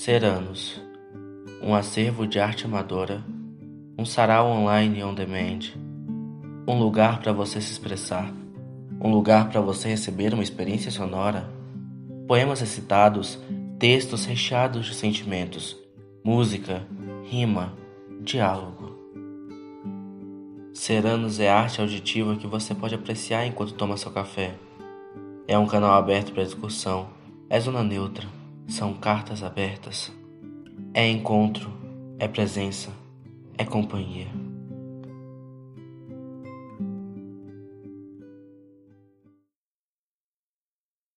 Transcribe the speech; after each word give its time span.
Ceranos, 0.00 0.80
um 1.60 1.74
acervo 1.74 2.24
de 2.24 2.38
arte 2.38 2.66
amadora, 2.66 3.20
um 3.98 4.04
sarau 4.04 4.46
online 4.46 5.02
on 5.02 5.12
demand, 5.12 5.74
um 6.68 6.78
lugar 6.78 7.18
para 7.18 7.32
você 7.32 7.60
se 7.60 7.72
expressar, 7.72 8.32
um 9.00 9.10
lugar 9.10 9.48
para 9.50 9.60
você 9.60 9.88
receber 9.88 10.32
uma 10.32 10.42
experiência 10.44 10.92
sonora, 10.92 11.50
poemas 12.28 12.60
recitados, 12.60 13.40
textos 13.76 14.24
recheados 14.24 14.86
de 14.86 14.94
sentimentos, 14.94 15.76
música, 16.22 16.86
rima, 17.24 17.74
diálogo. 18.20 18.96
Ceranos 20.72 21.40
é 21.40 21.50
arte 21.50 21.80
auditiva 21.80 22.36
que 22.36 22.46
você 22.46 22.72
pode 22.72 22.94
apreciar 22.94 23.46
enquanto 23.46 23.74
toma 23.74 23.96
seu 23.96 24.12
café. 24.12 24.54
É 25.48 25.58
um 25.58 25.66
canal 25.66 25.94
aberto 25.94 26.32
para 26.32 26.44
discussão, 26.44 27.08
é 27.50 27.58
zona 27.58 27.82
neutra 27.82 28.38
são 28.68 28.92
cartas 28.92 29.42
abertas. 29.42 30.12
É 30.92 31.08
encontro, 31.08 31.72
é 32.18 32.28
presença, 32.28 32.90
é 33.56 33.64
companhia. 33.64 34.28